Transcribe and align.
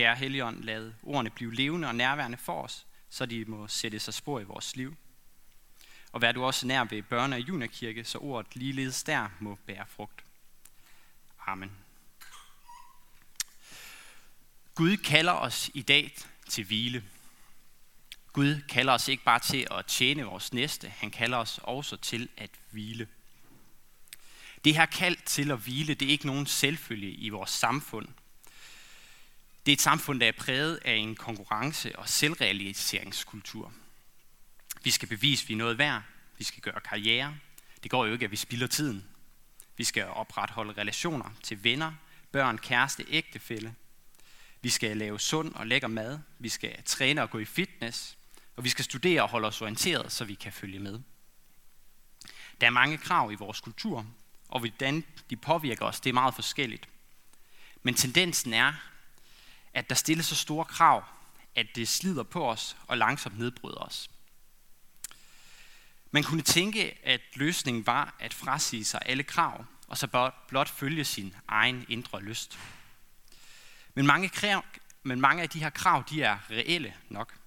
kære 0.00 0.16
Helligånd, 0.16 0.62
lad 0.64 0.92
ordene 1.02 1.30
blive 1.30 1.54
levende 1.54 1.88
og 1.88 1.94
nærværende 1.94 2.38
for 2.38 2.62
os, 2.62 2.86
så 3.10 3.26
de 3.26 3.44
må 3.44 3.68
sætte 3.68 3.98
sig 3.98 4.14
spor 4.14 4.40
i 4.40 4.44
vores 4.44 4.76
liv. 4.76 4.96
Og 6.12 6.22
vær 6.22 6.32
du 6.32 6.44
også 6.44 6.66
nær 6.66 6.84
ved 6.84 7.02
børne- 7.12 7.34
og 7.34 7.40
juniorkirke, 7.40 8.04
så 8.04 8.18
ordet 8.18 8.56
ligeledes 8.56 9.02
der 9.02 9.28
må 9.40 9.54
bære 9.66 9.86
frugt. 9.86 10.24
Amen. 11.46 11.72
Gud 14.74 14.96
kalder 14.96 15.32
os 15.32 15.70
i 15.74 15.82
dag 15.82 16.16
til 16.48 16.64
hvile. 16.64 17.04
Gud 18.32 18.60
kalder 18.68 18.92
os 18.92 19.08
ikke 19.08 19.24
bare 19.24 19.40
til 19.40 19.66
at 19.70 19.86
tjene 19.86 20.24
vores 20.24 20.52
næste, 20.52 20.88
han 20.88 21.10
kalder 21.10 21.38
os 21.38 21.60
også 21.62 21.96
til 21.96 22.28
at 22.36 22.50
hvile. 22.70 23.08
Det 24.64 24.74
her 24.74 24.86
kald 24.86 25.16
til 25.26 25.50
at 25.50 25.58
hvile, 25.58 25.94
det 25.94 26.06
er 26.06 26.12
ikke 26.12 26.26
nogen 26.26 26.46
selvfølge 26.46 27.10
i 27.10 27.28
vores 27.28 27.50
samfund. 27.50 28.08
Det 29.70 29.74
er 29.74 29.76
et 29.76 29.82
samfund, 29.82 30.20
der 30.20 30.28
er 30.28 30.32
præget 30.32 30.76
af 30.84 30.94
en 30.94 31.16
konkurrence- 31.16 31.98
og 31.98 32.08
selvrealiseringskultur. 32.08 33.72
Vi 34.82 34.90
skal 34.90 35.08
bevise, 35.08 35.44
at 35.44 35.48
vi 35.48 35.54
er 35.54 35.58
noget 35.58 35.78
værd. 35.78 36.02
Vi 36.38 36.44
skal 36.44 36.62
gøre 36.62 36.80
karriere. 36.80 37.36
Det 37.82 37.90
går 37.90 38.06
jo 38.06 38.12
ikke, 38.12 38.24
at 38.24 38.30
vi 38.30 38.36
spilder 38.36 38.66
tiden. 38.66 39.04
Vi 39.76 39.84
skal 39.84 40.04
opretholde 40.04 40.72
relationer 40.72 41.30
til 41.42 41.64
venner, 41.64 41.92
børn, 42.32 42.58
kæreste, 42.58 43.04
ægtefælle. 43.08 43.74
Vi 44.62 44.68
skal 44.68 44.96
lave 44.96 45.20
sund 45.20 45.54
og 45.54 45.66
lækker 45.66 45.88
mad. 45.88 46.18
Vi 46.38 46.48
skal 46.48 46.82
træne 46.84 47.22
og 47.22 47.30
gå 47.30 47.38
i 47.38 47.44
fitness. 47.44 48.18
Og 48.56 48.64
vi 48.64 48.68
skal 48.68 48.84
studere 48.84 49.22
og 49.22 49.28
holde 49.28 49.48
os 49.48 49.62
orienteret, 49.62 50.12
så 50.12 50.24
vi 50.24 50.34
kan 50.34 50.52
følge 50.52 50.78
med. 50.78 51.00
Der 52.60 52.66
er 52.66 52.70
mange 52.70 52.98
krav 52.98 53.32
i 53.32 53.34
vores 53.34 53.60
kultur, 53.60 54.06
og 54.48 54.58
hvordan 54.58 55.04
de 55.30 55.36
påvirker 55.36 55.84
os, 55.84 56.00
det 56.00 56.10
er 56.10 56.14
meget 56.14 56.34
forskelligt. 56.34 56.88
Men 57.82 57.94
tendensen 57.94 58.54
er, 58.54 58.90
at 59.74 59.88
der 59.88 59.94
stilles 59.94 60.26
så 60.26 60.36
store 60.36 60.64
krav, 60.64 61.04
at 61.54 61.66
det 61.74 61.88
slider 61.88 62.22
på 62.22 62.50
os 62.50 62.76
og 62.86 62.98
langsomt 62.98 63.38
nedbryder 63.38 63.78
os. 63.78 64.10
Man 66.10 66.24
kunne 66.24 66.42
tænke, 66.42 67.06
at 67.06 67.20
løsningen 67.34 67.86
var 67.86 68.14
at 68.18 68.34
frasige 68.34 68.84
sig 68.84 69.02
alle 69.06 69.22
krav, 69.22 69.64
og 69.88 69.98
så 69.98 70.30
blot 70.48 70.68
følge 70.68 71.04
sin 71.04 71.34
egen 71.48 71.86
indre 71.88 72.22
lyst. 72.22 72.58
Men 73.94 74.06
mange, 74.06 74.28
krav, 74.28 74.64
men 75.02 75.20
mange 75.20 75.42
af 75.42 75.50
de 75.50 75.58
her 75.58 75.70
krav, 75.70 76.04
de 76.10 76.22
er 76.22 76.38
reelle 76.50 76.94
nok. 77.08 77.38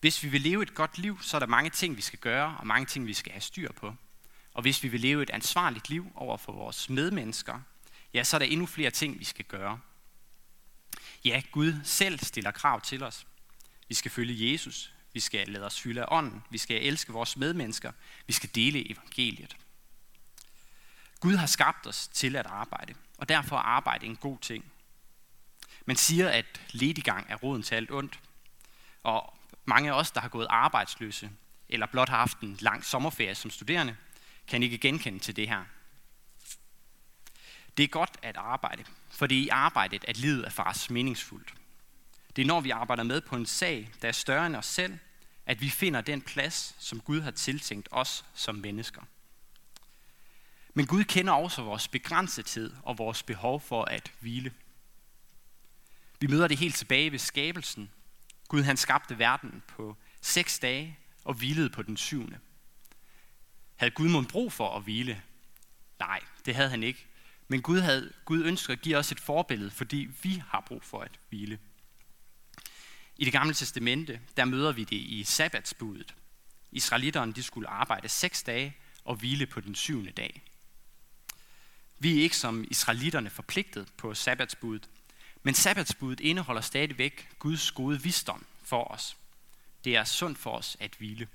Hvis 0.00 0.22
vi 0.22 0.28
vil 0.28 0.40
leve 0.40 0.62
et 0.62 0.74
godt 0.74 0.98
liv, 0.98 1.22
så 1.22 1.36
er 1.36 1.38
der 1.38 1.46
mange 1.46 1.70
ting, 1.70 1.96
vi 1.96 2.02
skal 2.02 2.18
gøre, 2.18 2.56
og 2.58 2.66
mange 2.66 2.86
ting, 2.86 3.06
vi 3.06 3.14
skal 3.14 3.32
have 3.32 3.40
styr 3.40 3.72
på. 3.72 3.94
Og 4.54 4.62
hvis 4.62 4.82
vi 4.82 4.88
vil 4.88 5.00
leve 5.00 5.22
et 5.22 5.30
ansvarligt 5.30 5.88
liv 5.88 6.12
over 6.14 6.36
for 6.36 6.52
vores 6.52 6.88
medmennesker, 6.88 7.60
ja, 8.14 8.24
så 8.24 8.36
er 8.36 8.38
der 8.38 8.46
endnu 8.46 8.66
flere 8.66 8.90
ting, 8.90 9.18
vi 9.18 9.24
skal 9.24 9.44
gøre. 9.44 9.80
Ja, 11.24 11.42
Gud 11.52 11.74
selv 11.84 12.18
stiller 12.18 12.50
krav 12.50 12.80
til 12.80 13.02
os. 13.02 13.26
Vi 13.88 13.94
skal 13.94 14.10
følge 14.10 14.52
Jesus. 14.52 14.94
Vi 15.12 15.20
skal 15.20 15.48
lade 15.48 15.66
os 15.66 15.80
fylde 15.80 16.02
af 16.02 16.06
ånden. 16.10 16.42
Vi 16.50 16.58
skal 16.58 16.86
elske 16.86 17.12
vores 17.12 17.36
medmennesker. 17.36 17.92
Vi 18.26 18.32
skal 18.32 18.50
dele 18.54 18.90
evangeliet. 18.90 19.56
Gud 21.20 21.34
har 21.34 21.46
skabt 21.46 21.86
os 21.86 22.08
til 22.08 22.36
at 22.36 22.46
arbejde, 22.46 22.94
og 23.18 23.28
derfor 23.28 23.56
er 23.56 23.60
arbejde 23.60 24.06
en 24.06 24.16
god 24.16 24.38
ting. 24.38 24.64
Man 25.86 25.96
siger, 25.96 26.28
at 26.28 26.60
lediggang 26.70 27.26
er 27.28 27.36
roden 27.36 27.62
til 27.62 27.74
alt 27.74 27.90
ondt. 27.90 28.20
Og 29.02 29.38
mange 29.64 29.90
af 29.90 29.94
os, 29.98 30.10
der 30.10 30.20
har 30.20 30.28
gået 30.28 30.46
arbejdsløse, 30.50 31.30
eller 31.68 31.86
blot 31.86 32.08
har 32.08 32.16
haft 32.16 32.40
en 32.40 32.56
lang 32.60 32.84
sommerferie 32.84 33.34
som 33.34 33.50
studerende, 33.50 33.96
kan 34.48 34.62
ikke 34.62 34.78
genkende 34.78 35.18
til 35.18 35.36
det 35.36 35.48
her. 35.48 35.64
Det 37.76 37.84
er 37.84 37.88
godt 37.88 38.18
at 38.22 38.36
arbejde, 38.36 38.84
for 39.10 39.26
det 39.26 39.38
er 39.38 39.42
i 39.42 39.48
arbejdet, 39.48 40.04
at 40.08 40.16
livet 40.16 40.46
erfares 40.46 40.90
meningsfuldt. 40.90 41.54
Det 42.36 42.42
er 42.42 42.46
når 42.46 42.60
vi 42.60 42.70
arbejder 42.70 43.02
med 43.02 43.20
på 43.20 43.36
en 43.36 43.46
sag, 43.46 43.90
der 44.02 44.08
er 44.08 44.12
større 44.12 44.46
end 44.46 44.56
os 44.56 44.66
selv, 44.66 44.98
at 45.46 45.60
vi 45.60 45.70
finder 45.70 46.00
den 46.00 46.22
plads, 46.22 46.76
som 46.78 47.00
Gud 47.00 47.20
har 47.20 47.30
tiltænkt 47.30 47.88
os 47.90 48.24
som 48.34 48.54
mennesker. 48.54 49.02
Men 50.74 50.86
Gud 50.86 51.04
kender 51.04 51.32
også 51.32 51.62
vores 51.62 51.88
begrænsethed 51.88 52.72
og 52.82 52.98
vores 52.98 53.22
behov 53.22 53.60
for 53.60 53.84
at 53.84 54.12
hvile. 54.20 54.52
Vi 56.20 56.26
møder 56.26 56.48
det 56.48 56.58
helt 56.58 56.74
tilbage 56.74 57.12
ved 57.12 57.18
skabelsen. 57.18 57.90
Gud 58.48 58.62
han 58.62 58.76
skabte 58.76 59.18
verden 59.18 59.62
på 59.66 59.96
seks 60.20 60.58
dage 60.58 60.98
og 61.24 61.34
hvilede 61.34 61.70
på 61.70 61.82
den 61.82 61.96
syvende. 61.96 62.38
Havde 63.76 63.90
Gud 63.90 64.08
måtte 64.08 64.28
brug 64.28 64.52
for 64.52 64.76
at 64.76 64.82
hvile? 64.82 65.22
Nej, 65.98 66.20
det 66.46 66.54
havde 66.54 66.70
han 66.70 66.82
ikke. 66.82 67.06
Men 67.54 67.62
Gud, 67.62 67.80
havde, 67.80 68.12
Gud 68.24 68.44
ønsker 68.44 68.72
at 68.72 68.80
give 68.80 68.96
os 68.96 69.12
et 69.12 69.20
forbillede, 69.20 69.70
fordi 69.70 70.08
vi 70.22 70.42
har 70.48 70.64
brug 70.66 70.84
for 70.84 71.00
at 71.00 71.10
hvile. 71.28 71.58
I 73.16 73.24
det 73.24 73.32
gamle 73.32 73.54
testamente, 73.54 74.20
der 74.36 74.44
møder 74.44 74.72
vi 74.72 74.84
det 74.84 74.96
i 74.96 75.24
sabbatsbuddet. 75.24 76.14
Israelitterne 76.72 77.32
de 77.32 77.42
skulle 77.42 77.68
arbejde 77.68 78.08
seks 78.08 78.42
dage 78.42 78.76
og 79.04 79.16
hvile 79.16 79.46
på 79.46 79.60
den 79.60 79.74
syvende 79.74 80.10
dag. 80.12 80.42
Vi 81.98 82.18
er 82.18 82.22
ikke 82.22 82.36
som 82.36 82.64
israelitterne 82.70 83.30
forpligtet 83.30 83.88
på 83.96 84.14
sabbatsbuddet, 84.14 84.88
men 85.42 85.54
sabbatsbuddet 85.54 86.20
indeholder 86.20 86.62
stadigvæk 86.62 87.28
Guds 87.38 87.70
gode 87.70 88.02
visdom 88.02 88.46
for 88.62 88.84
os. 88.84 89.16
Det 89.84 89.96
er 89.96 90.04
sundt 90.04 90.38
for 90.38 90.50
os 90.50 90.76
at 90.80 90.94
hvile. 90.98 91.28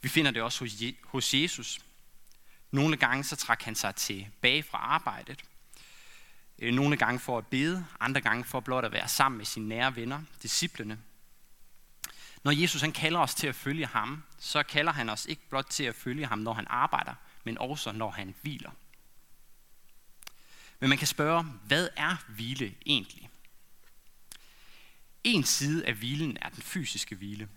Vi 0.00 0.08
finder 0.08 0.30
det 0.30 0.42
også 0.42 0.90
hos 1.04 1.34
Jesus. 1.34 1.80
Nogle 2.70 2.96
gange 2.96 3.24
så 3.24 3.36
trak 3.36 3.62
han 3.62 3.74
sig 3.74 3.94
tilbage 3.94 4.62
fra 4.62 4.78
arbejdet. 4.78 5.44
Øh, 6.58 6.74
nogle 6.74 6.96
gange 6.96 7.20
for 7.20 7.38
at 7.38 7.46
bede, 7.46 7.86
andre 8.00 8.20
gange 8.20 8.44
for 8.44 8.60
blot 8.60 8.84
at 8.84 8.92
være 8.92 9.08
sammen 9.08 9.38
med 9.38 9.46
sine 9.46 9.68
nære 9.68 9.96
venner, 9.96 10.22
disciplene. 10.42 10.98
Når 12.44 12.52
Jesus 12.52 12.80
han 12.80 12.92
kalder 12.92 13.20
os 13.20 13.34
til 13.34 13.46
at 13.46 13.54
følge 13.54 13.86
ham, 13.86 14.22
så 14.38 14.62
kalder 14.62 14.92
han 14.92 15.08
os 15.08 15.26
ikke 15.26 15.48
blot 15.48 15.66
til 15.70 15.84
at 15.84 15.94
følge 15.94 16.26
ham, 16.26 16.38
når 16.38 16.52
han 16.52 16.66
arbejder, 16.70 17.14
men 17.44 17.58
også 17.58 17.92
når 17.92 18.10
han 18.10 18.34
hviler. 18.42 18.70
Men 20.80 20.88
man 20.88 20.98
kan 20.98 21.06
spørge, 21.06 21.42
hvad 21.42 21.88
er 21.96 22.16
hvile 22.28 22.74
egentlig? 22.86 23.30
En 25.24 25.44
side 25.44 25.86
af 25.86 25.94
hvilen 25.94 26.38
er 26.40 26.48
den 26.48 26.62
fysiske 26.62 27.16
hvile. 27.16 27.48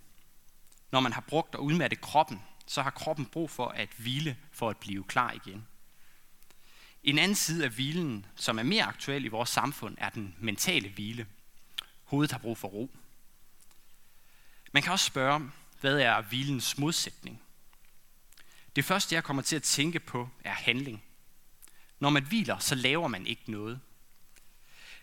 Når 0.91 1.00
man 1.00 1.14
har 1.14 1.22
brugt 1.22 1.56
og 1.56 1.64
udmattet 1.64 2.02
kroppen, 2.02 2.41
så 2.69 2.81
har 2.81 2.90
kroppen 2.90 3.25
brug 3.25 3.50
for 3.50 3.68
at 3.68 3.90
hvile 3.97 4.38
for 4.52 4.69
at 4.69 4.78
blive 4.78 5.03
klar 5.03 5.31
igen. 5.31 5.68
En 7.03 7.19
anden 7.19 7.35
side 7.35 7.63
af 7.66 7.69
hvilen, 7.72 8.25
som 8.35 8.59
er 8.59 8.63
mere 8.63 8.84
aktuel 8.84 9.25
i 9.25 9.28
vores 9.28 9.50
samfund, 9.50 9.96
er 10.00 10.09
den 10.09 10.35
mentale 10.40 10.90
hvile. 10.90 11.28
Hovedet 12.03 12.31
har 12.31 12.40
brug 12.40 12.58
for 12.58 12.68
ro. 12.68 12.91
Man 14.72 14.84
kan 14.84 14.91
også 14.91 15.06
spørge, 15.06 15.52
hvad 15.81 16.00
er 16.00 16.22
hvilens 16.22 16.78
modsætning? 16.78 17.41
Det 18.75 18.85
første, 18.85 19.16
jeg 19.16 19.24
kommer 19.24 19.41
til 19.41 19.56
at 19.56 19.63
tænke 19.63 20.00
på, 20.00 20.29
er 20.44 20.53
handling. 20.53 21.03
Når 22.00 22.09
man 22.09 22.24
hviler, 22.24 22.59
så 22.59 22.75
laver 22.75 23.08
man 23.08 23.28
ikke 23.28 23.52
noget. 23.52 23.79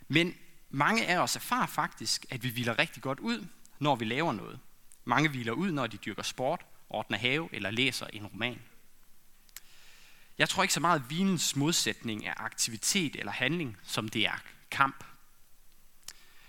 Men 0.08 0.34
mange 0.70 1.06
af 1.06 1.18
os 1.18 1.36
erfarer 1.36 1.66
faktisk, 1.66 2.26
at 2.30 2.42
vi 2.42 2.48
hviler 2.48 2.78
rigtig 2.78 3.02
godt 3.02 3.20
ud, 3.20 3.46
når 3.78 3.96
vi 3.96 4.04
laver 4.04 4.32
noget. 4.32 4.60
Mange 5.04 5.28
hviler 5.28 5.52
ud, 5.52 5.70
når 5.72 5.86
de 5.86 5.96
dyrker 5.96 6.22
sport, 6.22 6.66
ordner 6.88 7.18
have 7.18 7.48
eller 7.52 7.70
læser 7.70 8.06
en 8.06 8.26
roman. 8.26 8.62
Jeg 10.38 10.48
tror 10.48 10.62
ikke 10.62 10.74
så 10.74 10.80
meget, 10.80 11.00
at 11.00 11.10
vinens 11.10 11.56
modsætning 11.56 12.26
er 12.26 12.34
aktivitet 12.36 13.16
eller 13.16 13.32
handling, 13.32 13.76
som 13.82 14.08
det 14.08 14.26
er 14.26 14.42
kamp. 14.70 15.04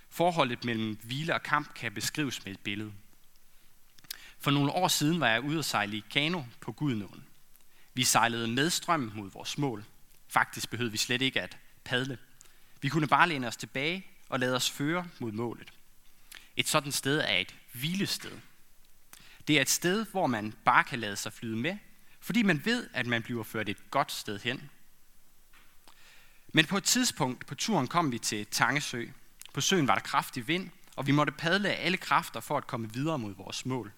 Forholdet 0.09 0.65
mellem 0.65 0.97
hvile 1.03 1.33
og 1.33 1.43
kamp 1.43 1.73
kan 1.73 1.93
beskrives 1.93 2.45
med 2.45 2.53
et 2.53 2.59
billede. 2.59 2.93
For 4.39 4.51
nogle 4.51 4.71
år 4.71 4.87
siden 4.87 5.19
var 5.19 5.27
jeg 5.27 5.41
ude 5.41 5.59
at 5.59 5.65
sejle 5.65 5.97
i 5.97 6.03
kano 6.11 6.43
på 6.61 6.71
Gudnåen. 6.71 7.23
Vi 7.93 8.03
sejlede 8.03 8.47
med 8.47 8.69
strøm 8.69 9.11
mod 9.15 9.31
vores 9.31 9.57
mål. 9.57 9.85
Faktisk 10.27 10.69
behøvede 10.69 10.91
vi 10.91 10.97
slet 10.97 11.21
ikke 11.21 11.41
at 11.41 11.57
padle. 11.83 12.17
Vi 12.81 12.89
kunne 12.89 13.07
bare 13.07 13.29
læne 13.29 13.47
os 13.47 13.57
tilbage 13.57 14.07
og 14.29 14.39
lade 14.39 14.55
os 14.55 14.69
føre 14.69 15.07
mod 15.19 15.31
målet. 15.31 15.73
Et 16.55 16.67
sådan 16.67 16.91
sted 16.91 17.19
er 17.19 17.37
et 17.37 17.55
hvilested. 17.71 18.31
Det 19.47 19.57
er 19.57 19.61
et 19.61 19.69
sted, 19.69 20.05
hvor 20.05 20.27
man 20.27 20.53
bare 20.65 20.83
kan 20.83 20.99
lade 20.99 21.15
sig 21.15 21.33
flyde 21.33 21.57
med, 21.57 21.77
fordi 22.19 22.43
man 22.43 22.65
ved, 22.65 22.89
at 22.93 23.05
man 23.05 23.23
bliver 23.23 23.43
ført 23.43 23.69
et 23.69 23.91
godt 23.91 24.11
sted 24.11 24.39
hen. 24.39 24.69
Men 26.53 26.65
på 26.65 26.77
et 26.77 26.83
tidspunkt 26.83 27.45
på 27.45 27.55
turen 27.55 27.87
kom 27.87 28.11
vi 28.11 28.19
til 28.19 28.45
Tangesø. 28.45 29.05
På 29.53 29.61
søen 29.61 29.87
var 29.87 29.95
der 29.95 30.01
kraftig 30.01 30.47
vind, 30.47 30.69
og 30.95 31.07
vi 31.07 31.11
måtte 31.11 31.33
padle 31.33 31.69
af 31.69 31.85
alle 31.85 31.97
kræfter 31.97 32.39
for 32.39 32.57
at 32.57 32.67
komme 32.67 32.93
videre 32.93 33.19
mod 33.19 33.35
vores 33.35 33.65
mål. 33.65 33.91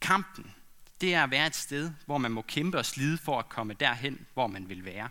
Kampen, 0.00 0.54
det 1.00 1.14
er 1.14 1.24
at 1.24 1.30
være 1.30 1.46
et 1.46 1.56
sted, 1.56 1.92
hvor 2.06 2.18
man 2.18 2.30
må 2.30 2.42
kæmpe 2.42 2.78
og 2.78 2.86
slide 2.86 3.18
for 3.18 3.38
at 3.38 3.48
komme 3.48 3.74
derhen, 3.74 4.26
hvor 4.34 4.46
man 4.46 4.68
vil 4.68 4.84
være. 4.84 5.08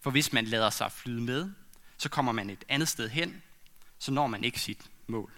For 0.00 0.10
hvis 0.10 0.32
man 0.32 0.44
lader 0.44 0.70
sig 0.70 0.92
flyde 0.92 1.20
med, 1.20 1.50
så 1.98 2.08
kommer 2.08 2.32
man 2.32 2.50
et 2.50 2.64
andet 2.68 2.88
sted 2.88 3.08
hen, 3.08 3.42
så 3.98 4.10
når 4.10 4.26
man 4.26 4.44
ikke 4.44 4.60
sit 4.60 4.90
mål. 5.06 5.32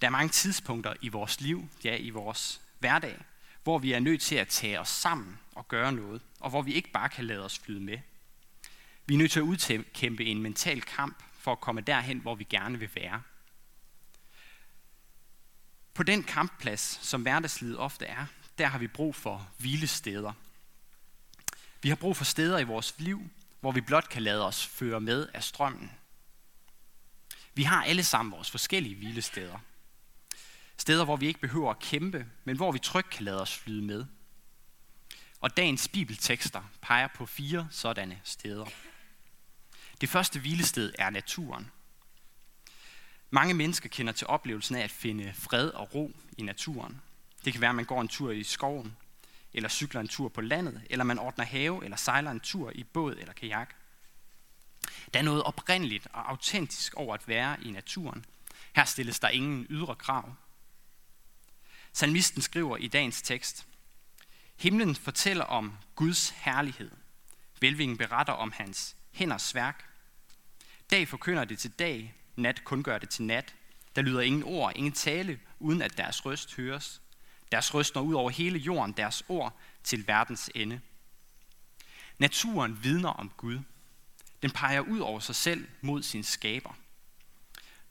Der 0.00 0.06
er 0.06 0.10
mange 0.10 0.28
tidspunkter 0.28 0.94
i 1.00 1.08
vores 1.08 1.40
liv, 1.40 1.68
ja 1.84 1.96
i 1.96 2.10
vores 2.10 2.60
hverdag, 2.78 3.18
hvor 3.62 3.78
vi 3.78 3.92
er 3.92 4.00
nødt 4.00 4.20
til 4.20 4.34
at 4.34 4.48
tage 4.48 4.80
os 4.80 4.88
sammen 4.88 5.38
og 5.54 5.68
gøre 5.68 5.92
noget, 5.92 6.22
og 6.40 6.50
hvor 6.50 6.62
vi 6.62 6.72
ikke 6.72 6.90
bare 6.90 7.08
kan 7.08 7.24
lade 7.24 7.44
os 7.44 7.58
flyde 7.58 7.80
med. 7.80 7.98
Vi 9.06 9.14
er 9.14 9.18
nødt 9.18 9.30
til 9.30 9.40
at 9.40 9.44
udkæmpe 9.44 10.24
en 10.24 10.42
mental 10.42 10.82
kamp 10.82 11.22
for 11.38 11.52
at 11.52 11.60
komme 11.60 11.80
derhen, 11.80 12.18
hvor 12.18 12.34
vi 12.34 12.44
gerne 12.44 12.78
vil 12.78 12.90
være. 12.94 13.22
På 15.94 16.02
den 16.02 16.22
kampplads, 16.22 16.98
som 17.02 17.22
hverdagslivet 17.22 17.78
ofte 17.78 18.06
er, 18.06 18.26
der 18.58 18.66
har 18.66 18.78
vi 18.78 18.86
brug 18.86 19.14
for 19.14 19.48
hvilesteder. 19.58 20.32
Vi 21.82 21.88
har 21.88 21.96
brug 21.96 22.16
for 22.16 22.24
steder 22.24 22.58
i 22.58 22.64
vores 22.64 22.94
liv, 22.98 23.30
hvor 23.60 23.72
vi 23.72 23.80
blot 23.80 24.08
kan 24.08 24.22
lade 24.22 24.46
os 24.46 24.66
føre 24.66 25.00
med 25.00 25.28
af 25.34 25.44
strømmen. 25.44 25.92
Vi 27.54 27.62
har 27.62 27.84
alle 27.84 28.04
sammen 28.04 28.32
vores 28.32 28.50
forskellige 28.50 28.96
hvilesteder. 28.96 29.58
Steder, 30.78 31.04
hvor 31.04 31.16
vi 31.16 31.26
ikke 31.26 31.40
behøver 31.40 31.70
at 31.70 31.78
kæmpe, 31.78 32.26
men 32.44 32.56
hvor 32.56 32.72
vi 32.72 32.78
trygt 32.78 33.10
kan 33.10 33.24
lade 33.24 33.42
os 33.42 33.56
flyde 33.56 33.82
med. 33.82 34.04
Og 35.40 35.56
dagens 35.56 35.88
bibeltekster 35.88 36.62
peger 36.80 37.08
på 37.14 37.26
fire 37.26 37.68
sådanne 37.70 38.20
steder. 38.24 38.66
Det 40.00 40.08
første 40.08 40.40
hvilested 40.40 40.92
er 40.98 41.10
naturen. 41.10 41.70
Mange 43.30 43.54
mennesker 43.54 43.88
kender 43.88 44.12
til 44.12 44.26
oplevelsen 44.26 44.76
af 44.76 44.84
at 44.84 44.90
finde 44.90 45.32
fred 45.34 45.68
og 45.68 45.94
ro 45.94 46.12
i 46.38 46.42
naturen. 46.42 47.00
Det 47.44 47.52
kan 47.52 47.60
være, 47.60 47.70
at 47.70 47.76
man 47.76 47.84
går 47.84 48.00
en 48.00 48.08
tur 48.08 48.30
i 48.30 48.42
skoven, 48.42 48.96
eller 49.52 49.68
cykler 49.68 50.00
en 50.00 50.08
tur 50.08 50.28
på 50.28 50.40
landet, 50.40 50.82
eller 50.90 51.04
man 51.04 51.18
ordner 51.18 51.44
have, 51.44 51.84
eller 51.84 51.96
sejler 51.96 52.30
en 52.30 52.40
tur 52.40 52.70
i 52.74 52.84
båd 52.84 53.16
eller 53.16 53.32
kajak. 53.32 53.74
Der 55.14 55.18
er 55.18 55.24
noget 55.24 55.42
oprindeligt 55.42 56.06
og 56.12 56.30
autentisk 56.30 56.94
over 56.94 57.14
at 57.14 57.28
være 57.28 57.62
i 57.62 57.70
naturen. 57.70 58.24
Her 58.72 58.84
stilles 58.84 59.20
der 59.20 59.28
ingen 59.28 59.66
ydre 59.70 59.94
krav. 59.94 60.34
Salmisten 61.98 62.42
skriver 62.42 62.76
i 62.76 62.88
dagens 62.88 63.22
tekst, 63.22 63.66
Himlen 64.56 64.96
fortæller 64.96 65.44
om 65.44 65.72
Guds 65.94 66.30
herlighed. 66.30 66.90
Velvingen 67.60 67.98
beretter 67.98 68.32
om 68.32 68.52
hans 68.52 68.96
hænders 69.12 69.54
værk. 69.54 69.84
Dag 70.90 71.08
forkynder 71.08 71.44
det 71.44 71.58
til 71.58 71.70
dag, 71.70 72.14
nat 72.36 72.64
kun 72.64 72.82
gør 72.82 72.98
det 72.98 73.08
til 73.08 73.24
nat. 73.24 73.54
Der 73.96 74.02
lyder 74.02 74.20
ingen 74.20 74.42
ord, 74.42 74.72
ingen 74.76 74.92
tale, 74.92 75.40
uden 75.58 75.82
at 75.82 75.96
deres 75.96 76.26
røst 76.26 76.56
høres. 76.56 77.02
Deres 77.52 77.74
røst 77.74 77.94
når 77.94 78.02
ud 78.02 78.14
over 78.14 78.30
hele 78.30 78.58
jorden, 78.58 78.92
deres 78.92 79.24
ord 79.28 79.58
til 79.84 80.06
verdens 80.06 80.50
ende. 80.54 80.80
Naturen 82.18 82.84
vidner 82.84 83.10
om 83.10 83.32
Gud. 83.36 83.58
Den 84.42 84.50
peger 84.50 84.80
ud 84.80 84.98
over 84.98 85.20
sig 85.20 85.34
selv 85.34 85.68
mod 85.80 86.02
sin 86.02 86.24
skaber. 86.24 86.72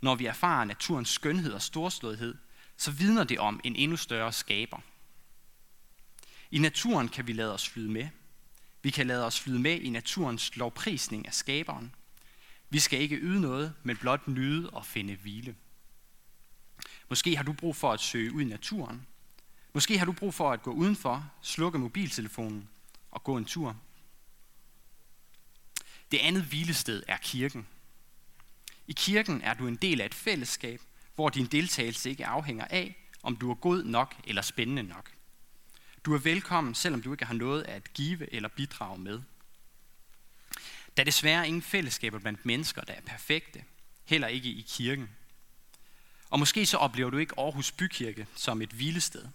Når 0.01 0.15
vi 0.15 0.25
erfarer 0.25 0.65
naturens 0.65 1.09
skønhed 1.09 1.53
og 1.53 1.61
storslåethed, 1.61 2.35
så 2.77 2.91
vidner 2.91 3.23
det 3.23 3.39
om 3.39 3.61
en 3.63 3.75
endnu 3.75 3.97
større 3.97 4.33
skaber. 4.33 4.79
I 6.51 6.59
naturen 6.59 7.09
kan 7.09 7.27
vi 7.27 7.33
lade 7.33 7.53
os 7.53 7.69
flyde 7.69 7.91
med. 7.91 8.09
Vi 8.81 8.89
kan 8.89 9.07
lade 9.07 9.25
os 9.25 9.39
flyde 9.39 9.59
med 9.59 9.79
i 9.79 9.89
naturens 9.89 10.55
lovprisning 10.55 11.27
af 11.27 11.33
skaberen. 11.33 11.95
Vi 12.69 12.79
skal 12.79 13.01
ikke 13.01 13.15
yde 13.15 13.41
noget, 13.41 13.73
men 13.83 13.97
blot 13.97 14.27
nyde 14.27 14.69
og 14.69 14.85
finde 14.85 15.15
hvile. 15.15 15.55
Måske 17.09 17.35
har 17.35 17.43
du 17.43 17.53
brug 17.53 17.75
for 17.75 17.91
at 17.91 17.99
søge 17.99 18.33
ud 18.33 18.41
i 18.41 18.45
naturen. 18.45 19.07
Måske 19.73 19.97
har 19.97 20.05
du 20.05 20.11
brug 20.11 20.33
for 20.33 20.51
at 20.51 20.63
gå 20.63 20.71
udenfor, 20.71 21.31
slukke 21.41 21.79
mobiltelefonen 21.79 22.69
og 23.11 23.23
gå 23.23 23.37
en 23.37 23.45
tur. 23.45 23.75
Det 26.11 26.17
andet 26.17 26.43
hvilested 26.43 27.03
er 27.07 27.17
kirken. 27.17 27.67
I 28.87 28.93
kirken 28.93 29.41
er 29.41 29.53
du 29.53 29.67
en 29.67 29.75
del 29.75 30.01
af 30.01 30.05
et 30.05 30.13
fællesskab, 30.13 30.81
hvor 31.17 31.29
din 31.29 31.45
deltagelse 31.45 32.09
ikke 32.09 32.25
afhænger 32.25 32.65
af, 32.65 32.95
om 33.23 33.35
du 33.35 33.51
er 33.51 33.55
god 33.55 33.83
nok 33.83 34.15
eller 34.27 34.41
spændende 34.41 34.83
nok. 34.83 35.11
Du 36.05 36.13
er 36.13 36.17
velkommen, 36.17 36.75
selvom 36.75 37.01
du 37.01 37.11
ikke 37.11 37.25
har 37.25 37.33
noget 37.33 37.63
at 37.63 37.93
give 37.93 38.33
eller 38.33 38.49
bidrage 38.49 38.99
med. 38.99 39.21
Der 40.97 41.03
er 41.03 41.05
desværre 41.05 41.47
ingen 41.47 41.61
fællesskaber 41.61 42.19
blandt 42.19 42.45
mennesker, 42.45 42.81
der 42.81 42.93
er 42.93 43.01
perfekte. 43.01 43.63
Heller 44.05 44.27
ikke 44.27 44.49
i 44.49 44.65
kirken. 44.67 45.09
Og 46.29 46.39
måske 46.39 46.65
så 46.65 46.77
oplever 46.77 47.09
du 47.09 47.17
ikke 47.17 47.33
Aarhus 47.37 47.71
Bykirke 47.71 48.27
som 48.35 48.61
et 48.61 48.69
hvilested. 48.69 49.27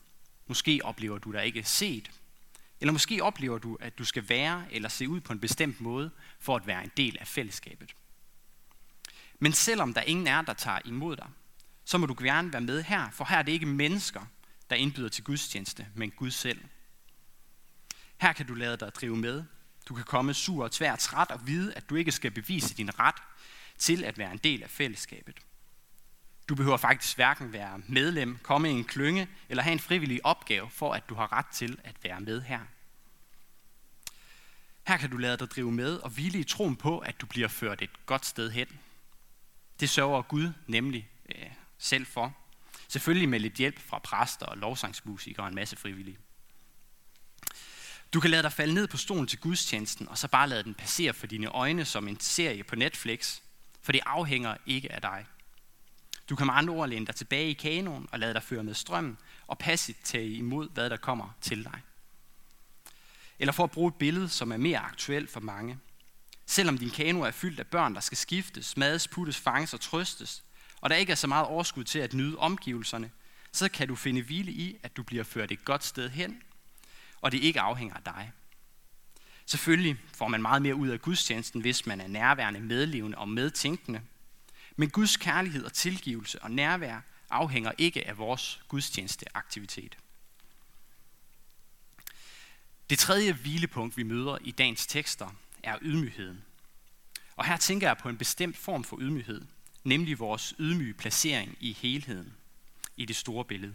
Måske 0.47 0.81
oplever 0.85 1.19
du 1.19 1.33
dig 1.33 1.45
ikke 1.45 1.65
set. 1.65 2.11
Eller 2.81 2.93
måske 2.93 3.23
oplever 3.23 3.59
du, 3.59 3.79
at 3.81 3.99
du 3.99 4.05
skal 4.05 4.29
være 4.29 4.65
eller 4.71 4.89
se 4.89 5.09
ud 5.09 5.21
på 5.21 5.33
en 5.33 5.41
bestemt 5.41 5.81
måde 5.81 6.11
for 6.41 6.57
at 6.57 6.67
være 6.67 6.85
en 6.85 6.93
del 6.97 7.17
af 7.21 7.27
fællesskabet. 7.27 7.95
Men 9.39 9.53
selvom 9.53 9.95
der 9.95 10.01
ingen 10.01 10.27
er, 10.27 10.43
der 10.43 10.55
tager 10.55 10.79
imod 10.85 11.17
dig, 11.17 11.29
så 11.93 11.99
må 11.99 12.07
du 12.07 12.17
gerne 12.19 12.53
være 12.53 12.61
med 12.61 12.83
her, 12.83 13.11
for 13.11 13.25
her 13.25 13.39
er 13.39 13.43
det 13.43 13.53
ikke 13.53 13.67
mennesker, 13.67 14.21
der 14.71 14.77
indbyder 14.77 15.09
til 15.09 15.25
gudstjeneste, 15.25 15.87
men 15.95 16.11
Gud 16.11 16.31
selv. 16.31 16.61
Her 18.21 18.33
kan 18.33 18.47
du 18.47 18.55
lade 18.55 18.77
dig 18.77 18.95
drive 18.95 19.17
med. 19.17 19.45
Du 19.89 19.95
kan 19.95 20.05
komme 20.05 20.35
sur 20.35 20.65
og 20.65 20.73
tvær 20.73 20.97
træt 20.97 21.31
og 21.31 21.47
vide, 21.47 21.75
at 21.75 21.91
du 21.91 21.95
ikke 21.95 22.13
skal 22.13 22.31
bevise 22.31 22.75
din 22.75 22.99
ret 22.99 23.15
til 23.79 24.05
at 24.05 24.19
være 24.19 24.33
en 24.33 24.39
del 24.39 24.63
af 24.63 24.71
fællesskabet. 24.71 25.37
Du 26.49 26.55
behøver 26.55 26.77
faktisk 26.77 27.17
hverken 27.17 27.53
være 27.53 27.83
medlem, 27.89 28.39
komme 28.43 28.71
i 28.71 28.73
en 28.73 28.85
klynge 28.85 29.29
eller 29.49 29.63
have 29.63 29.73
en 29.73 29.81
frivillig 29.81 30.27
opgave 30.27 30.71
for, 30.71 30.95
at 30.95 31.09
du 31.09 31.15
har 31.15 31.33
ret 31.33 31.47
til 31.47 31.79
at 31.85 31.97
være 32.03 32.21
med 32.21 32.43
her. 32.43 32.61
Her 34.87 34.97
kan 34.97 35.11
du 35.11 35.17
lade 35.17 35.37
dig 35.37 35.51
drive 35.51 35.73
med 35.73 35.97
og 35.97 36.11
hvile 36.11 36.39
i 36.39 36.45
troen 36.45 36.77
på, 36.77 36.99
at 36.99 37.21
du 37.21 37.27
bliver 37.27 37.49
ført 37.49 37.83
et 37.83 38.07
godt 38.07 38.27
sted 38.27 38.51
hen. 38.51 38.67
Det 39.81 39.91
sørger 39.91 40.23
Gud 40.23 40.53
nemlig 40.67 41.09
selv 41.83 42.07
for. 42.07 42.37
Selvfølgelig 42.89 43.29
med 43.29 43.41
lidt 43.41 43.55
hjælp 43.55 43.79
fra 43.89 43.99
præster 43.99 44.47
og 44.47 44.59
lovsangsmusikere 44.59 45.45
og 45.45 45.49
en 45.49 45.55
masse 45.55 45.77
frivillige. 45.77 46.19
Du 48.13 48.21
kan 48.21 48.31
lade 48.31 48.43
dig 48.43 48.53
falde 48.53 48.75
ned 48.75 48.89
på 48.89 48.97
stolen 48.97 49.27
til 49.27 49.39
gudstjenesten, 49.39 50.09
og 50.09 50.19
så 50.19 50.29
bare 50.29 50.49
lade 50.49 50.63
den 50.63 50.75
passere 50.75 51.13
for 51.13 51.27
dine 51.27 51.47
øjne 51.47 51.85
som 51.85 52.09
en 52.09 52.21
serie 52.21 52.65
på 52.65 52.77
Netflix, 52.77 53.41
for 53.83 53.93
det 53.93 54.01
afhænger 54.07 54.57
ikke 54.67 54.93
af 54.93 55.01
dig. 55.01 55.27
Du 56.29 56.37
kan 56.37 56.47
med 56.47 56.55
andre 56.55 56.75
ord 56.75 56.89
læne 56.89 57.07
dig 57.07 57.15
tilbage 57.15 57.51
i 57.51 57.53
kanonen 57.53 58.09
og 58.13 58.19
lade 58.19 58.35
dig 58.35 58.43
føre 58.43 58.63
med 58.63 58.75
strømmen, 58.75 59.19
og 59.47 59.59
passivt 59.59 60.05
tage 60.05 60.29
imod, 60.29 60.69
hvad 60.69 60.91
der 60.91 60.97
kommer 60.97 61.37
til 61.41 61.65
dig. 61.65 61.81
Eller 63.39 63.53
for 63.53 63.65
at 63.65 63.71
bruge 63.71 63.89
et 63.89 63.95
billede, 63.95 64.29
som 64.29 64.53
er 64.53 64.57
mere 64.57 64.79
aktuelt 64.79 65.31
for 65.31 65.41
mange. 65.41 65.79
Selvom 66.47 66.79
din 66.79 66.91
kano 66.91 67.21
er 67.21 67.31
fyldt 67.31 67.61
af 67.61 67.67
børn, 67.67 67.95
der 67.95 68.01
skal 68.01 68.19
skiftes, 68.19 68.77
mades, 68.77 69.09
puttes, 69.09 69.37
fanges 69.37 69.75
og 69.75 69.81
trøstes, 69.81 70.43
og 70.83 70.91
der 70.91 70.97
ikke 70.97 71.13
er 71.13 71.17
så 71.17 71.27
meget 71.27 71.47
overskud 71.47 71.85
til 71.85 71.99
at 71.99 72.15
nyde 72.15 72.39
omgivelserne, 72.39 73.11
så 73.53 73.69
kan 73.69 73.89
du 73.89 73.95
finde 73.95 74.23
hvile 74.23 74.53
i, 74.53 74.77
at 74.83 74.97
du 74.97 75.03
bliver 75.03 75.25
ført 75.25 75.53
et 75.53 75.65
godt 75.65 75.85
sted 75.85 76.11
hen, 76.11 76.43
og 77.21 77.33
det 77.33 77.39
ikke 77.39 77.61
afhænger 77.61 77.95
af 77.95 78.03
dig. 78.03 78.33
Selvfølgelig 79.47 79.97
får 80.15 80.29
man 80.29 80.43
meget 80.43 80.63
mere 80.63 80.75
ud 80.75 80.89
af 80.89 81.03
gudstjenesten, 81.03 81.61
hvis 81.61 81.87
man 81.87 82.01
er 82.01 82.07
nærværende, 82.07 82.61
medlevende 82.61 83.19
og 83.19 83.29
medtænkende. 83.29 84.01
Men 84.77 84.91
Guds 84.91 85.17
kærlighed 85.17 85.65
og 85.65 85.73
tilgivelse 85.73 86.43
og 86.43 86.51
nærvær 86.51 87.01
afhænger 87.31 87.73
ikke 87.79 88.09
af 88.09 88.19
vores 88.19 88.63
gudstjenesteaktivitet. 88.69 89.99
Det 92.91 92.99
tredje 92.99 93.33
hvilepunkt, 93.33 93.97
vi 93.97 94.03
møder 94.03 94.39
i 94.41 94.51
dagens 94.51 94.87
tekster, 94.87 95.29
er 95.63 95.79
ydmygheden. 95.83 96.45
Og 97.37 97.45
her 97.45 97.57
tænker 97.57 97.87
jeg 97.87 97.99
på 97.99 98.09
en 98.09 98.19
bestemt 98.19 98.57
form 98.57 98.85
for 98.85 98.99
ydmyghed, 99.01 99.43
nemlig 99.85 100.19
vores 100.19 100.55
ydmyge 100.59 100.95
placering 100.95 101.57
i 101.61 101.73
helheden, 101.73 102.35
i 102.97 103.05
det 103.05 103.17
store 103.17 103.45
billede. 103.45 103.75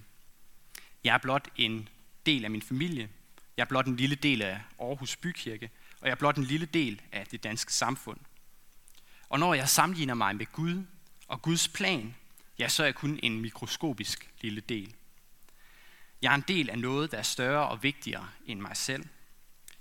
Jeg 1.03 1.13
er 1.13 1.17
blot 1.17 1.49
en 1.55 1.89
del 2.25 2.45
af 2.45 2.51
min 2.51 2.61
familie, 2.61 3.09
jeg 3.57 3.63
er 3.63 3.67
blot 3.67 3.85
en 3.85 3.95
lille 3.95 4.15
del 4.15 4.41
af 4.41 4.61
Aarhus 4.79 5.15
Bykirke, 5.15 5.69
og 6.01 6.07
jeg 6.07 6.11
er 6.11 6.15
blot 6.15 6.37
en 6.37 6.43
lille 6.43 6.65
del 6.65 7.01
af 7.11 7.27
det 7.27 7.43
danske 7.43 7.73
samfund. 7.73 8.19
Og 9.29 9.39
når 9.39 9.53
jeg 9.53 9.69
sammenligner 9.69 10.13
mig 10.13 10.35
med 10.35 10.45
Gud 10.51 10.83
og 11.27 11.41
Guds 11.41 11.67
plan, 11.67 12.15
ja, 12.59 12.69
så 12.69 12.83
er 12.83 12.87
jeg 12.87 12.95
kun 12.95 13.19
en 13.23 13.41
mikroskopisk 13.41 14.31
lille 14.41 14.61
del. 14.61 14.93
Jeg 16.21 16.31
er 16.31 16.35
en 16.35 16.43
del 16.47 16.69
af 16.69 16.79
noget, 16.79 17.11
der 17.11 17.17
er 17.17 17.23
større 17.23 17.67
og 17.67 17.83
vigtigere 17.83 18.29
end 18.45 18.59
mig 18.59 18.77
selv. 18.77 19.05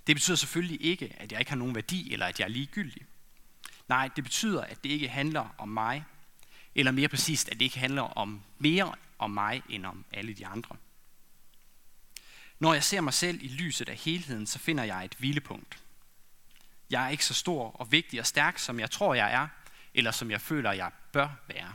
Det 0.07 0.15
betyder 0.15 0.37
selvfølgelig 0.37 0.85
ikke, 0.85 1.13
at 1.17 1.31
jeg 1.31 1.39
ikke 1.39 1.51
har 1.51 1.57
nogen 1.57 1.75
værdi, 1.75 2.13
eller 2.13 2.25
at 2.25 2.39
jeg 2.39 2.45
er 2.45 2.49
ligegyldig. 2.49 3.05
Nej, 3.87 4.09
det 4.15 4.23
betyder, 4.23 4.61
at 4.61 4.83
det 4.83 4.89
ikke 4.89 5.09
handler 5.09 5.55
om 5.57 5.69
mig, 5.69 6.05
eller 6.77 6.91
mere 6.91 7.07
præcist, 7.07 7.49
at 7.49 7.53
det 7.53 7.65
ikke 7.65 7.79
handler 7.79 8.01
om 8.01 8.41
mere 8.57 8.95
om 9.19 9.31
mig, 9.31 9.63
end 9.69 9.85
om 9.85 10.05
alle 10.13 10.33
de 10.33 10.47
andre. 10.47 10.75
Når 12.59 12.73
jeg 12.73 12.83
ser 12.83 13.01
mig 13.01 13.13
selv 13.13 13.43
i 13.43 13.47
lyset 13.47 13.89
af 13.89 13.95
helheden, 13.95 14.47
så 14.47 14.59
finder 14.59 14.83
jeg 14.83 15.05
et 15.05 15.15
hvilepunkt. 15.19 15.83
Jeg 16.89 17.05
er 17.05 17.09
ikke 17.09 17.25
så 17.25 17.33
stor 17.33 17.71
og 17.71 17.91
vigtig 17.91 18.19
og 18.19 18.25
stærk, 18.25 18.57
som 18.59 18.79
jeg 18.79 18.91
tror, 18.91 19.13
jeg 19.13 19.33
er, 19.33 19.47
eller 19.93 20.11
som 20.11 20.31
jeg 20.31 20.41
føler, 20.41 20.71
jeg 20.71 20.91
bør 21.11 21.29
være. 21.47 21.73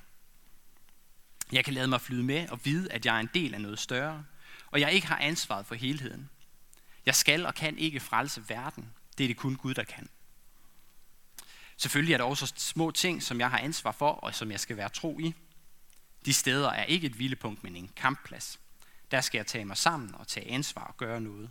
Jeg 1.52 1.64
kan 1.64 1.75
lade 1.75 1.88
mig 1.88 2.00
flyde 2.00 2.23
med 2.23 2.49
og 2.49 2.64
vide, 2.64 2.92
at 2.92 3.06
jeg 3.06 3.16
er 3.16 3.21
en 3.21 3.30
del 3.35 3.54
af 3.54 3.61
noget 3.61 3.78
større, 3.78 4.25
og 4.71 4.80
jeg 4.80 4.92
ikke 4.92 5.06
har 5.06 5.18
ansvaret 5.18 5.66
for 5.66 5.75
helheden. 5.75 6.30
Jeg 7.06 7.14
skal 7.14 7.47
og 7.47 7.54
kan 7.54 7.78
ikke 7.78 8.00
frelse 8.00 8.44
verden. 8.49 8.92
Det 9.18 9.25
er 9.25 9.28
det 9.28 9.37
kun 9.37 9.56
Gud, 9.56 9.75
der 9.75 9.85
kan. 9.85 10.09
Selvfølgelig 11.83 12.15
er 12.15 12.19
der 12.19 12.25
også 12.25 12.53
små 12.57 12.91
ting, 12.91 13.23
som 13.23 13.41
jeg 13.41 13.51
har 13.51 13.59
ansvar 13.59 13.93
for, 13.93 14.11
og 14.11 14.35
som 14.35 14.51
jeg 14.51 14.61
skal 14.61 14.77
være 14.77 14.89
tro 14.89 15.19
i. 15.19 15.35
De 16.25 16.33
steder 16.33 16.71
er 16.71 16.85
ikke 16.85 17.07
et 17.07 17.12
hvilepunkt, 17.12 17.65
men 17.65 17.77
en 17.77 17.91
kampplads. 17.97 18.61
Der 19.11 19.21
skal 19.21 19.39
jeg 19.39 19.47
tage 19.47 19.65
mig 19.65 19.77
sammen 19.77 20.15
og 20.15 20.29
tage 20.29 20.51
ansvar 20.51 20.85
og 20.85 20.97
gøre 20.97 21.21
noget. 21.21 21.51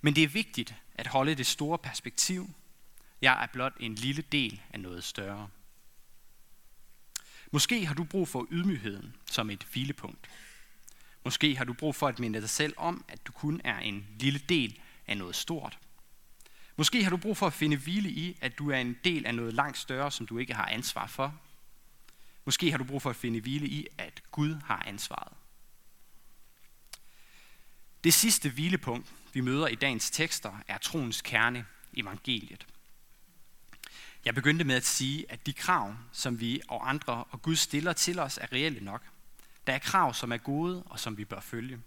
Men 0.00 0.14
det 0.14 0.24
er 0.24 0.28
vigtigt 0.28 0.74
at 0.94 1.06
holde 1.06 1.34
det 1.34 1.46
store 1.46 1.78
perspektiv. 1.78 2.50
Jeg 3.20 3.42
er 3.42 3.46
blot 3.46 3.72
en 3.80 3.94
lille 3.94 4.22
del 4.22 4.60
af 4.70 4.80
noget 4.80 5.04
større. 5.04 5.48
Måske 7.50 7.86
har 7.86 7.94
du 7.94 8.04
brug 8.04 8.28
for 8.28 8.46
ydmygheden 8.50 9.16
som 9.30 9.50
et 9.50 9.66
hvilepunkt. 9.72 10.30
Måske 11.24 11.56
har 11.56 11.64
du 11.64 11.72
brug 11.72 11.94
for 11.94 12.08
at 12.08 12.18
minde 12.18 12.40
dig 12.40 12.50
selv 12.50 12.74
om, 12.76 13.04
at 13.08 13.26
du 13.26 13.32
kun 13.32 13.60
er 13.64 13.78
en 13.78 14.06
lille 14.18 14.38
del 14.38 14.80
af 15.06 15.16
noget 15.16 15.36
stort. 15.36 15.78
Måske 16.80 17.02
har 17.02 17.10
du 17.10 17.16
brug 17.16 17.36
for 17.36 17.46
at 17.46 17.52
finde 17.52 17.76
hvile 17.76 18.10
i, 18.10 18.38
at 18.40 18.58
du 18.58 18.70
er 18.70 18.76
en 18.76 18.96
del 19.04 19.26
af 19.26 19.34
noget 19.34 19.54
langt 19.54 19.78
større, 19.78 20.10
som 20.10 20.26
du 20.26 20.38
ikke 20.38 20.54
har 20.54 20.66
ansvar 20.66 21.06
for. 21.06 21.40
Måske 22.44 22.70
har 22.70 22.78
du 22.78 22.84
brug 22.84 23.02
for 23.02 23.10
at 23.10 23.16
finde 23.16 23.40
hvile 23.40 23.66
i, 23.66 23.86
at 23.98 24.22
Gud 24.30 24.54
har 24.64 24.82
ansvaret. 24.86 25.32
Det 28.04 28.14
sidste 28.14 28.50
hvilepunkt, 28.50 29.12
vi 29.32 29.40
møder 29.40 29.66
i 29.66 29.74
dagens 29.74 30.10
tekster, 30.10 30.62
er 30.68 30.78
troens 30.78 31.22
kerne, 31.22 31.66
evangeliet. 31.96 32.66
Jeg 34.24 34.34
begyndte 34.34 34.64
med 34.64 34.74
at 34.74 34.86
sige, 34.86 35.32
at 35.32 35.46
de 35.46 35.52
krav, 35.52 35.94
som 36.12 36.40
vi 36.40 36.60
og 36.68 36.88
andre 36.88 37.24
og 37.24 37.42
Gud 37.42 37.56
stiller 37.56 37.92
til 37.92 38.18
os, 38.18 38.38
er 38.38 38.52
reelle 38.52 38.84
nok. 38.84 39.02
Der 39.66 39.72
er 39.72 39.78
krav, 39.78 40.14
som 40.14 40.32
er 40.32 40.36
gode 40.36 40.82
og 40.82 41.00
som 41.00 41.18
vi 41.18 41.24
bør 41.24 41.40
følge. 41.40 41.80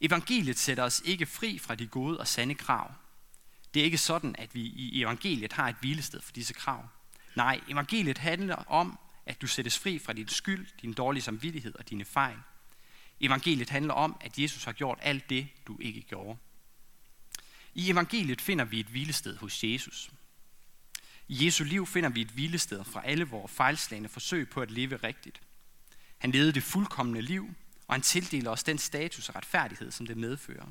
Evangeliet 0.00 0.58
sætter 0.58 0.84
os 0.84 1.02
ikke 1.04 1.26
fri 1.26 1.58
fra 1.58 1.74
de 1.74 1.86
gode 1.86 2.20
og 2.20 2.28
sande 2.28 2.54
krav. 2.54 2.94
Det 3.74 3.80
er 3.80 3.84
ikke 3.84 3.98
sådan, 3.98 4.34
at 4.38 4.54
vi 4.54 4.60
i 4.60 5.02
evangeliet 5.02 5.52
har 5.52 5.68
et 5.68 5.76
hvilested 5.80 6.20
for 6.20 6.32
disse 6.32 6.54
krav. 6.54 6.88
Nej, 7.34 7.60
evangeliet 7.68 8.18
handler 8.18 8.54
om, 8.54 8.98
at 9.26 9.42
du 9.42 9.46
sættes 9.46 9.78
fri 9.78 9.98
fra 9.98 10.12
din 10.12 10.28
skyld, 10.28 10.66
din 10.82 10.92
dårlige 10.92 11.22
samvittighed 11.22 11.74
og 11.74 11.90
dine 11.90 12.04
fejl. 12.04 12.36
Evangeliet 13.20 13.70
handler 13.70 13.94
om, 13.94 14.16
at 14.20 14.38
Jesus 14.38 14.64
har 14.64 14.72
gjort 14.72 14.98
alt 15.02 15.30
det, 15.30 15.48
du 15.66 15.78
ikke 15.80 16.00
gjorde. 16.00 16.38
I 17.74 17.90
evangeliet 17.90 18.40
finder 18.40 18.64
vi 18.64 18.80
et 18.80 18.86
hvilested 18.86 19.36
hos 19.36 19.64
Jesus. 19.64 20.10
I 21.28 21.46
Jesu 21.46 21.64
liv 21.64 21.86
finder 21.86 22.10
vi 22.10 22.20
et 22.20 22.28
hvilested 22.28 22.84
fra 22.84 23.02
alle 23.04 23.24
vores 23.24 23.52
fejlslagende 23.52 24.08
forsøg 24.08 24.48
på 24.48 24.60
at 24.60 24.70
leve 24.70 24.96
rigtigt. 24.96 25.40
Han 26.18 26.30
levede 26.30 26.52
det 26.52 26.62
fuldkommende 26.62 27.22
liv, 27.22 27.54
og 27.86 27.94
han 27.94 28.02
tildeler 28.02 28.50
os 28.50 28.62
den 28.62 28.78
status 28.78 29.28
og 29.28 29.34
retfærdighed, 29.34 29.90
som 29.90 30.06
det 30.06 30.16
medfører. 30.16 30.66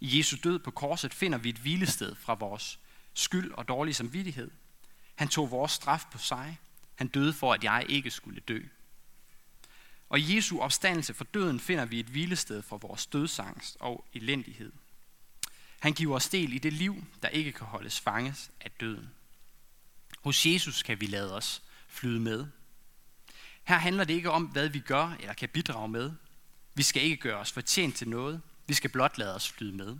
I 0.00 0.18
Jesu 0.18 0.36
død 0.44 0.58
på 0.58 0.70
korset 0.70 1.14
finder 1.14 1.38
vi 1.38 1.48
et 1.48 1.58
hvilested 1.58 2.14
fra 2.14 2.34
vores 2.34 2.78
skyld 3.14 3.52
og 3.52 3.68
dårlig 3.68 3.96
samvittighed. 3.96 4.50
Han 5.14 5.28
tog 5.28 5.50
vores 5.50 5.72
straf 5.72 6.04
på 6.12 6.18
sig. 6.18 6.58
Han 6.94 7.06
døde 7.06 7.32
for, 7.32 7.52
at 7.52 7.64
jeg 7.64 7.86
ikke 7.88 8.10
skulle 8.10 8.40
dø. 8.40 8.60
Og 10.08 10.20
i 10.20 10.36
Jesu 10.36 10.60
opstandelse 10.60 11.14
for 11.14 11.24
døden 11.24 11.60
finder 11.60 11.84
vi 11.84 12.00
et 12.00 12.06
hvilested 12.06 12.62
for 12.62 12.78
vores 12.78 13.06
dødsangst 13.06 13.76
og 13.80 14.04
elendighed. 14.12 14.72
Han 15.80 15.92
giver 15.92 16.16
os 16.16 16.28
del 16.28 16.52
i 16.52 16.58
det 16.58 16.72
liv, 16.72 17.04
der 17.22 17.28
ikke 17.28 17.52
kan 17.52 17.66
holdes 17.66 18.00
fanges 18.00 18.50
af 18.60 18.70
døden. 18.70 19.10
Hos 20.24 20.46
Jesus 20.46 20.82
kan 20.82 21.00
vi 21.00 21.06
lade 21.06 21.34
os 21.34 21.62
flyde 21.88 22.20
med. 22.20 22.46
Her 23.64 23.76
handler 23.76 24.04
det 24.04 24.14
ikke 24.14 24.30
om, 24.30 24.44
hvad 24.44 24.68
vi 24.68 24.78
gør 24.78 25.16
eller 25.20 25.34
kan 25.34 25.48
bidrage 25.48 25.88
med. 25.88 26.12
Vi 26.74 26.82
skal 26.82 27.02
ikke 27.02 27.16
gøre 27.16 27.38
os 27.38 27.52
fortjent 27.52 27.96
til 27.96 28.08
noget. 28.08 28.42
Vi 28.66 28.74
skal 28.74 28.90
blot 28.90 29.18
lade 29.18 29.34
os 29.34 29.48
flyde 29.48 29.76
med. 29.76 29.96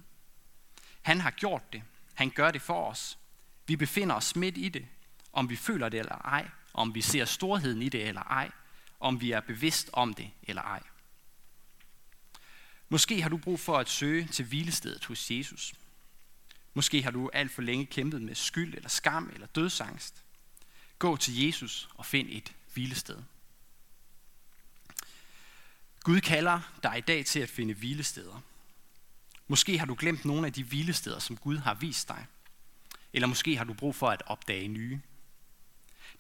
Han 1.02 1.21
har 1.21 1.30
gjort 1.30 1.73
det. 1.73 1.83
Han 2.14 2.30
gør 2.30 2.50
det 2.50 2.62
for 2.62 2.90
os. 2.90 3.18
Vi 3.66 3.76
befinder 3.76 4.14
os 4.14 4.37
midt 4.37 4.59
i 4.59 4.68
det, 4.68 4.87
om 5.33 5.50
vi 5.50 5.56
føler 5.56 5.88
det 5.88 6.00
eller 6.00 6.14
ej, 6.14 6.50
om 6.75 6.94
vi 6.94 7.00
ser 7.00 7.25
storheden 7.25 7.83
i 7.83 7.88
det 7.88 8.09
eller 8.09 8.23
ej, 8.23 8.50
om 9.00 9.21
vi 9.21 9.33
er 9.33 9.40
bevidst 9.40 9.90
om 9.92 10.14
det 10.14 10.30
eller 10.42 10.62
ej. 10.62 10.83
Måske 12.88 13.23
har 13.23 13.28
du 13.28 13.37
brug 13.37 13.61
for 13.61 13.78
at 13.78 13.88
søge 13.88 14.26
til 14.26 14.44
hvilestedet 14.44 15.04
hos 15.04 15.30
Jesus. 15.30 15.75
Måske 16.75 17.02
har 17.02 17.11
du 17.11 17.30
alt 17.33 17.52
for 17.52 17.62
længe 17.62 17.87
kæmpet 17.87 18.23
med 18.23 18.35
skyld 18.35 18.75
eller 18.75 18.88
skam 18.88 19.30
eller 19.35 19.47
dødsangst. 19.47 20.25
Gå 20.99 21.16
til 21.16 21.47
Jesus 21.47 21.88
og 21.94 22.06
find 22.06 22.28
et 22.30 22.52
hvilested. 22.73 23.23
Gud 26.00 26.21
kalder 26.21 26.61
dig 26.83 26.99
i 26.99 27.00
dag 27.00 27.26
til 27.26 27.40
at 27.40 27.49
finde 27.49 27.75
hvilesteder. 27.75 28.40
Måske 29.48 29.78
har 29.78 29.86
du 29.86 29.96
glemt 29.98 30.24
nogle 30.24 30.46
af 30.46 30.52
de 30.52 30.64
hvilesteder, 30.64 31.18
som 31.18 31.36
Gud 31.36 31.58
har 31.58 31.74
vist 31.74 32.08
dig. 32.08 32.26
Eller 33.12 33.26
måske 33.26 33.56
har 33.56 33.64
du 33.64 33.74
brug 33.74 33.94
for 33.94 34.10
at 34.10 34.22
opdage 34.26 34.68
nye. 34.68 35.00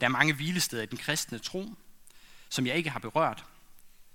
Der 0.00 0.06
er 0.06 0.10
mange 0.10 0.34
hvilesteder 0.34 0.82
i 0.82 0.86
den 0.86 0.98
kristne 0.98 1.38
tro, 1.38 1.74
som 2.48 2.66
jeg 2.66 2.76
ikke 2.76 2.90
har 2.90 2.98
berørt. 2.98 3.44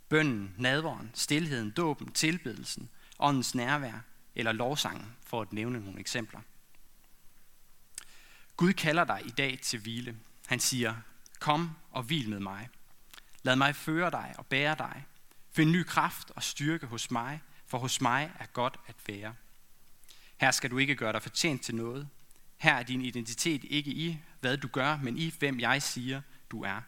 Bønden, 0.10 0.56
nadveren, 0.58 1.12
stilheden, 1.14 1.72
dåben, 1.72 2.12
tilbedelsen, 2.12 2.90
åndens 3.20 3.56
nærvær 3.56 4.00
eller 4.36 4.52
lovsangen, 4.52 5.16
for 5.26 5.42
at 5.42 5.54
nævne 5.54 5.80
nogle 5.80 6.00
eksempler. 6.00 6.40
Gud 8.58 8.74
kalder 8.74 9.04
dig 9.04 9.22
i 9.26 9.30
dag 9.30 9.60
til 9.62 9.80
hvile. 9.80 10.16
Han 10.48 10.60
siger, 10.60 10.96
kom 11.40 11.72
og 11.92 12.04
hvil 12.04 12.30
med 12.30 12.40
mig. 12.40 12.70
Lad 13.44 13.56
mig 13.56 13.76
føre 13.76 14.12
dig 14.12 14.36
og 14.38 14.46
bære 14.46 14.76
dig. 14.76 15.06
Find 15.52 15.72
ny 15.72 15.84
kraft 15.84 16.32
og 16.32 16.44
styrke 16.44 16.86
hos 16.86 17.12
mig, 17.12 17.42
for 17.70 17.78
hos 17.78 18.02
mig 18.02 18.32
er 18.40 18.46
godt 18.46 18.80
at 18.88 18.96
være. 19.08 19.36
Her 20.38 20.52
skal 20.52 20.72
du 20.72 20.78
ikke 20.78 20.96
gøre 20.96 21.14
dig 21.14 21.22
fortjent 21.22 21.62
til 21.62 21.76
noget. 21.76 22.10
Her 22.58 22.74
er 22.74 22.84
din 22.84 23.02
identitet 23.02 23.64
ikke 23.64 23.92
i, 23.92 24.18
hvad 24.40 24.58
du 24.58 24.68
gør, 24.68 24.98
men 24.98 25.18
i, 25.18 25.34
hvem 25.40 25.60
jeg 25.60 25.82
siger, 25.82 26.22
du 26.52 26.64
er. 26.64 26.82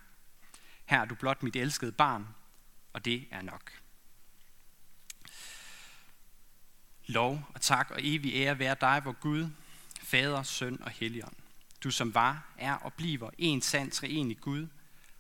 Her 0.86 1.02
er 1.02 1.06
du 1.06 1.16
blot 1.16 1.44
mit 1.44 1.56
elskede 1.56 1.92
barn, 1.92 2.28
og 2.94 3.06
det 3.06 3.28
er 3.32 3.42
nok. 3.42 3.72
Lov 7.06 7.44
og 7.54 7.62
tak 7.62 7.92
og 7.92 7.98
evig 8.02 8.34
ære 8.36 8.60
være 8.60 8.76
dig, 8.82 9.00
hvor 9.00 9.12
Gud, 9.12 9.50
Fader, 10.04 10.44
Søn 10.44 10.84
og 10.84 10.92
Helligånd. 10.92 11.36
Du 11.84 11.92
som 11.92 12.14
var, 12.14 12.54
er 12.58 12.74
og 12.74 12.94
bliver 12.94 13.30
en 13.38 13.62
sand 13.62 13.92
treenig 13.92 14.40
Gud, 14.40 14.68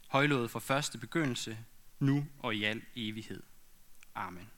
højlået 0.07 0.51
fra 0.51 0.59
første 0.59 0.97
begyndelse, 0.97 1.57
nu 1.99 2.27
og 2.39 2.55
i 2.55 2.63
al 2.63 2.81
evighed. 2.95 3.43
Amen. 4.15 4.49